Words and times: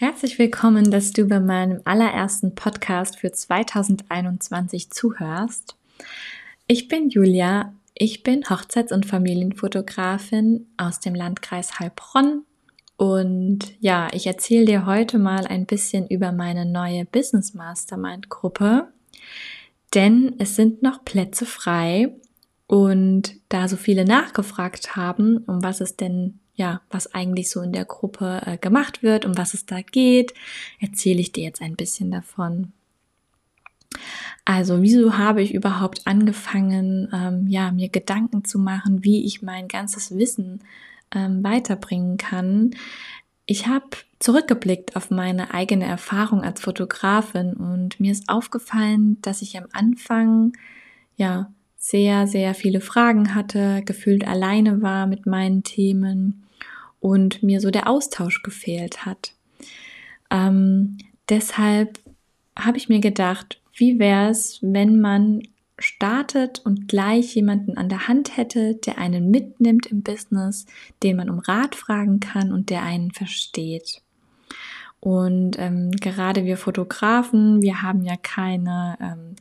Herzlich 0.00 0.38
willkommen, 0.38 0.92
dass 0.92 1.10
du 1.10 1.24
bei 1.24 1.40
meinem 1.40 1.80
allerersten 1.84 2.54
Podcast 2.54 3.18
für 3.18 3.32
2021 3.32 4.90
zuhörst. 4.90 5.74
Ich 6.68 6.86
bin 6.86 7.10
Julia, 7.10 7.74
ich 7.94 8.22
bin 8.22 8.44
Hochzeits- 8.44 8.92
und 8.92 9.06
Familienfotografin 9.06 10.68
aus 10.76 11.00
dem 11.00 11.16
Landkreis 11.16 11.80
Heilbronn. 11.80 12.44
Und 12.96 13.74
ja, 13.80 14.06
ich 14.12 14.28
erzähle 14.28 14.66
dir 14.66 14.86
heute 14.86 15.18
mal 15.18 15.48
ein 15.48 15.66
bisschen 15.66 16.06
über 16.06 16.30
meine 16.30 16.64
neue 16.64 17.04
Business 17.04 17.54
Mastermind 17.54 18.28
Gruppe, 18.28 18.92
denn 19.94 20.36
es 20.38 20.54
sind 20.54 20.80
noch 20.80 21.04
Plätze 21.04 21.44
frei. 21.44 22.14
Und 22.68 23.34
da 23.48 23.66
so 23.66 23.76
viele 23.76 24.04
nachgefragt 24.04 24.94
haben, 24.94 25.38
um 25.38 25.64
was 25.64 25.80
es 25.80 25.96
denn 25.96 26.38
ja, 26.58 26.80
was 26.90 27.14
eigentlich 27.14 27.50
so 27.50 27.62
in 27.62 27.72
der 27.72 27.84
Gruppe 27.84 28.42
äh, 28.44 28.58
gemacht 28.58 29.02
wird, 29.02 29.24
um 29.24 29.38
was 29.38 29.54
es 29.54 29.64
da 29.64 29.80
geht, 29.80 30.34
erzähle 30.80 31.20
ich 31.20 31.30
dir 31.30 31.44
jetzt 31.44 31.62
ein 31.62 31.76
bisschen 31.76 32.10
davon. 32.10 32.72
Also, 34.44 34.82
wieso 34.82 35.16
habe 35.16 35.40
ich 35.40 35.54
überhaupt 35.54 36.06
angefangen, 36.06 37.08
ähm, 37.12 37.46
ja, 37.46 37.70
mir 37.70 37.88
Gedanken 37.88 38.44
zu 38.44 38.58
machen, 38.58 39.04
wie 39.04 39.24
ich 39.24 39.40
mein 39.40 39.68
ganzes 39.68 40.16
Wissen 40.18 40.60
ähm, 41.14 41.44
weiterbringen 41.44 42.16
kann? 42.16 42.72
Ich 43.46 43.68
habe 43.68 43.86
zurückgeblickt 44.18 44.96
auf 44.96 45.10
meine 45.10 45.54
eigene 45.54 45.84
Erfahrung 45.84 46.42
als 46.42 46.60
Fotografin 46.60 47.52
und 47.52 48.00
mir 48.00 48.10
ist 48.10 48.28
aufgefallen, 48.28 49.22
dass 49.22 49.42
ich 49.42 49.56
am 49.56 49.66
Anfang 49.72 50.54
ja 51.16 51.52
sehr, 51.76 52.26
sehr 52.26 52.54
viele 52.54 52.80
Fragen 52.80 53.36
hatte, 53.36 53.82
gefühlt 53.84 54.26
alleine 54.26 54.82
war 54.82 55.06
mit 55.06 55.24
meinen 55.24 55.62
Themen 55.62 56.47
und 57.00 57.42
mir 57.42 57.60
so 57.60 57.70
der 57.70 57.88
Austausch 57.88 58.42
gefehlt 58.42 59.06
hat. 59.06 59.32
Ähm, 60.30 60.98
deshalb 61.28 61.98
habe 62.56 62.76
ich 62.76 62.88
mir 62.88 63.00
gedacht, 63.00 63.60
wie 63.74 63.98
wäre 63.98 64.30
es, 64.30 64.58
wenn 64.62 65.00
man 65.00 65.42
startet 65.78 66.60
und 66.64 66.88
gleich 66.88 67.34
jemanden 67.36 67.76
an 67.76 67.88
der 67.88 68.08
Hand 68.08 68.36
hätte, 68.36 68.74
der 68.74 68.98
einen 68.98 69.30
mitnimmt 69.30 69.86
im 69.86 70.02
Business, 70.02 70.66
den 71.02 71.16
man 71.16 71.30
um 71.30 71.38
Rat 71.38 71.76
fragen 71.76 72.18
kann 72.18 72.52
und 72.52 72.70
der 72.70 72.82
einen 72.82 73.12
versteht. 73.12 74.02
Und 75.00 75.56
ähm, 75.58 75.92
gerade 75.92 76.44
wir 76.44 76.56
Fotografen, 76.56 77.62
wir 77.62 77.82
haben 77.82 78.02
ja 78.02 78.16
keine 78.16 78.98
ähm, 79.00 79.36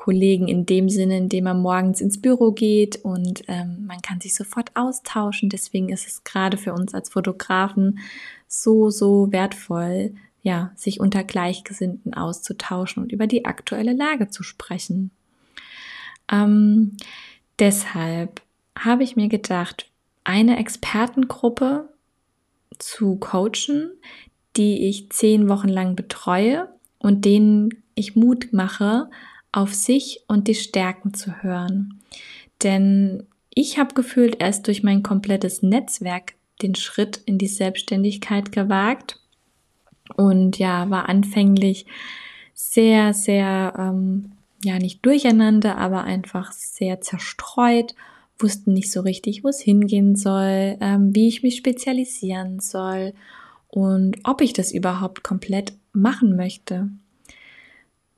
Kollegen 0.00 0.48
in 0.48 0.64
dem 0.64 0.88
Sinne, 0.88 1.18
in 1.18 1.28
dem 1.28 1.44
man 1.44 1.60
morgens 1.60 2.00
ins 2.00 2.22
Büro 2.22 2.52
geht 2.52 3.04
und 3.04 3.42
ähm, 3.48 3.84
man 3.86 4.00
kann 4.00 4.18
sich 4.18 4.34
sofort 4.34 4.74
austauschen. 4.74 5.50
Deswegen 5.50 5.90
ist 5.90 6.06
es 6.06 6.24
gerade 6.24 6.56
für 6.56 6.72
uns 6.72 6.94
als 6.94 7.10
Fotografen 7.10 7.98
so, 8.48 8.88
so 8.88 9.30
wertvoll, 9.30 10.14
ja, 10.40 10.72
sich 10.74 11.00
unter 11.00 11.22
Gleichgesinnten 11.22 12.14
auszutauschen 12.14 13.02
und 13.02 13.12
über 13.12 13.26
die 13.26 13.44
aktuelle 13.44 13.92
Lage 13.92 14.28
zu 14.28 14.42
sprechen. 14.42 15.10
Ähm, 16.32 16.96
deshalb 17.58 18.40
habe 18.78 19.02
ich 19.02 19.16
mir 19.16 19.28
gedacht, 19.28 19.90
eine 20.24 20.58
Expertengruppe 20.58 21.90
zu 22.78 23.16
coachen, 23.16 23.90
die 24.56 24.88
ich 24.88 25.10
zehn 25.10 25.50
Wochen 25.50 25.68
lang 25.68 25.94
betreue 25.94 26.70
und 26.98 27.26
denen 27.26 27.82
ich 27.94 28.16
Mut 28.16 28.54
mache, 28.54 29.10
auf 29.52 29.74
sich 29.74 30.22
und 30.28 30.48
die 30.48 30.54
Stärken 30.54 31.14
zu 31.14 31.42
hören. 31.42 32.00
Denn 32.62 33.26
ich 33.52 33.78
habe 33.78 33.94
gefühlt 33.94 34.40
erst 34.40 34.66
durch 34.66 34.82
mein 34.82 35.02
komplettes 35.02 35.62
Netzwerk 35.62 36.34
den 36.62 36.74
Schritt 36.74 37.20
in 37.24 37.38
die 37.38 37.48
Selbstständigkeit 37.48 38.52
gewagt 38.52 39.18
und 40.16 40.58
ja, 40.58 40.90
war 40.90 41.08
anfänglich 41.08 41.86
sehr, 42.54 43.14
sehr, 43.14 43.74
ähm, 43.78 44.32
ja, 44.62 44.78
nicht 44.78 45.04
durcheinander, 45.04 45.78
aber 45.78 46.04
einfach 46.04 46.52
sehr 46.52 47.00
zerstreut, 47.00 47.94
wussten 48.38 48.72
nicht 48.72 48.92
so 48.92 49.00
richtig, 49.00 49.42
wo 49.44 49.48
es 49.48 49.60
hingehen 49.60 50.16
soll, 50.16 50.76
ähm, 50.80 51.14
wie 51.14 51.28
ich 51.28 51.42
mich 51.42 51.56
spezialisieren 51.56 52.60
soll 52.60 53.14
und 53.68 54.18
ob 54.24 54.40
ich 54.40 54.52
das 54.52 54.72
überhaupt 54.72 55.22
komplett 55.22 55.72
machen 55.92 56.36
möchte. 56.36 56.90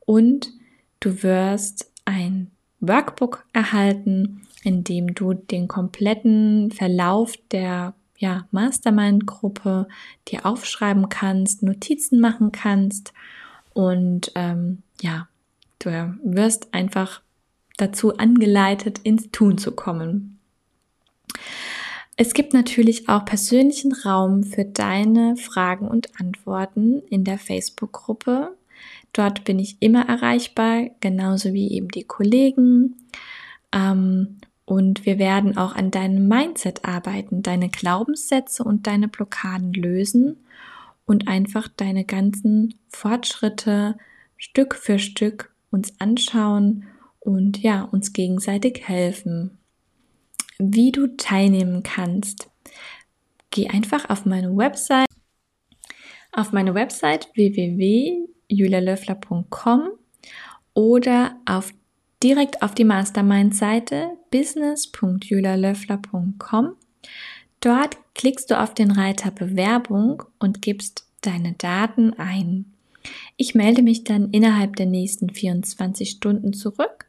und 0.00 0.52
du 0.98 1.22
wirst 1.22 1.92
ein 2.04 2.50
Workbook 2.80 3.44
erhalten, 3.52 4.42
in 4.62 4.84
dem 4.84 5.14
du 5.14 5.34
den 5.34 5.68
kompletten 5.68 6.70
Verlauf 6.70 7.34
der 7.50 7.94
ja, 8.18 8.46
Mastermind-Gruppe 8.50 9.88
dir 10.28 10.44
aufschreiben 10.44 11.08
kannst, 11.08 11.62
Notizen 11.62 12.20
machen 12.20 12.52
kannst 12.52 13.14
und 13.72 14.32
ähm, 14.34 14.82
ja, 15.00 15.28
du 15.78 15.90
wirst 16.22 16.74
einfach 16.74 17.22
dazu 17.78 18.16
angeleitet, 18.16 19.00
ins 19.04 19.30
Tun 19.30 19.56
zu 19.56 19.72
kommen. 19.72 20.38
Es 22.16 22.34
gibt 22.34 22.52
natürlich 22.52 23.08
auch 23.08 23.24
persönlichen 23.24 23.94
Raum 23.94 24.44
für 24.44 24.66
deine 24.66 25.36
Fragen 25.36 25.88
und 25.88 26.20
Antworten 26.20 27.00
in 27.08 27.24
der 27.24 27.38
Facebook-Gruppe. 27.38 28.54
Dort 29.12 29.44
bin 29.44 29.58
ich 29.58 29.76
immer 29.80 30.08
erreichbar, 30.08 30.90
genauso 31.00 31.52
wie 31.52 31.72
eben 31.72 31.88
die 31.88 32.04
Kollegen. 32.04 32.96
Ähm, 33.72 34.38
und 34.64 35.04
wir 35.04 35.18
werden 35.18 35.56
auch 35.56 35.74
an 35.74 35.90
deinem 35.90 36.28
Mindset 36.28 36.84
arbeiten, 36.84 37.42
deine 37.42 37.68
Glaubenssätze 37.68 38.62
und 38.62 38.86
deine 38.86 39.08
Blockaden 39.08 39.72
lösen 39.72 40.36
und 41.06 41.26
einfach 41.26 41.66
deine 41.66 42.04
ganzen 42.04 42.74
Fortschritte 42.88 43.96
Stück 44.36 44.76
für 44.76 44.98
Stück 44.98 45.52
uns 45.72 46.00
anschauen 46.00 46.84
und 47.18 47.58
ja, 47.58 47.82
uns 47.82 48.12
gegenseitig 48.12 48.88
helfen. 48.88 49.58
Wie 50.58 50.92
du 50.92 51.08
teilnehmen 51.16 51.82
kannst. 51.82 52.48
Geh 53.50 53.68
einfach 53.68 54.08
auf 54.08 54.24
meine 54.24 54.56
Website 54.56 55.06
auf 56.32 56.52
meine 56.52 56.74
Website 56.74 57.32
www.julialöffler.com 58.50 59.90
oder 60.74 61.36
auf 61.46 61.72
direkt 62.22 62.62
auf 62.62 62.74
die 62.74 62.84
Mastermind-Seite 62.84 64.10
business.julialöffler.com. 64.30 66.76
Dort 67.60 67.96
klickst 68.14 68.50
du 68.50 68.60
auf 68.60 68.74
den 68.74 68.90
Reiter 68.90 69.30
Bewerbung 69.30 70.24
und 70.38 70.60
gibst 70.62 71.06
deine 71.22 71.52
Daten 71.52 72.12
ein. 72.14 72.66
Ich 73.36 73.54
melde 73.54 73.82
mich 73.82 74.04
dann 74.04 74.30
innerhalb 74.30 74.76
der 74.76 74.86
nächsten 74.86 75.28
24 75.30 76.10
Stunden 76.10 76.52
zurück 76.52 77.06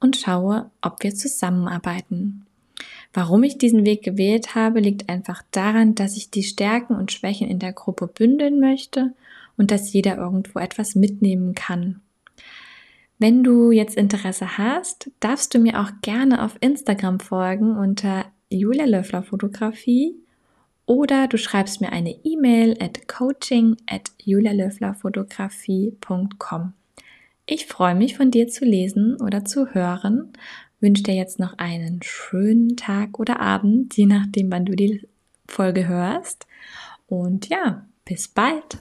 und 0.00 0.16
schaue, 0.16 0.70
ob 0.80 1.02
wir 1.02 1.14
zusammenarbeiten. 1.14 2.46
Warum 3.12 3.42
ich 3.44 3.58
diesen 3.58 3.84
Weg 3.84 4.02
gewählt 4.02 4.54
habe, 4.54 4.80
liegt 4.80 5.08
einfach 5.08 5.42
daran, 5.50 5.94
dass 5.94 6.16
ich 6.16 6.30
die 6.30 6.42
Stärken 6.42 6.94
und 6.94 7.12
Schwächen 7.12 7.48
in 7.48 7.58
der 7.58 7.72
Gruppe 7.72 8.06
bündeln 8.06 8.60
möchte 8.60 9.14
und 9.58 9.70
dass 9.70 9.92
jeder 9.92 10.16
irgendwo 10.16 10.58
etwas 10.58 10.94
mitnehmen 10.94 11.54
kann. 11.54 12.00
Wenn 13.18 13.44
du 13.44 13.72
jetzt 13.72 13.94
Interesse 13.96 14.56
hast, 14.56 15.10
darfst 15.20 15.52
du 15.52 15.58
mir 15.58 15.78
auch 15.80 15.90
gerne 16.02 16.42
auf 16.42 16.56
Instagram 16.60 17.20
folgen 17.20 17.76
unter 17.76 18.24
Julia 18.48 18.86
Löffler 18.86 19.22
Fotografie 19.22 20.14
oder 20.86 21.28
du 21.28 21.36
schreibst 21.36 21.82
mir 21.82 21.92
eine 21.92 22.16
E-Mail 22.24 22.78
at 22.80 23.06
coaching 23.08 23.76
at 23.86 24.10
julialöfflerfotografie.com. 24.24 26.72
Ich 27.44 27.66
freue 27.66 27.94
mich 27.94 28.16
von 28.16 28.30
dir 28.30 28.48
zu 28.48 28.64
lesen 28.64 29.20
oder 29.20 29.44
zu 29.44 29.74
hören 29.74 30.32
wünsche 30.80 31.02
dir 31.02 31.14
jetzt 31.14 31.38
noch 31.38 31.58
einen 31.58 32.00
schönen 32.02 32.76
Tag 32.76 33.18
oder 33.18 33.40
Abend, 33.40 33.96
je 33.96 34.06
nachdem, 34.06 34.50
wann 34.50 34.64
du 34.64 34.76
die 34.76 35.06
Folge 35.46 35.88
hörst. 35.88 36.46
Und 37.06 37.48
ja, 37.48 37.86
bis 38.04 38.28
bald. 38.28 38.78